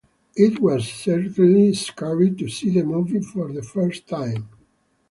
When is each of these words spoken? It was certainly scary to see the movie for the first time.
It 0.35 0.59
was 0.59 0.91
certainly 0.91 1.75
scary 1.75 2.31
to 2.37 2.49
see 2.49 2.71
the 2.71 2.83
movie 2.83 3.19
for 3.21 3.53
the 3.53 3.61
first 3.61 4.07
time. 4.09 4.49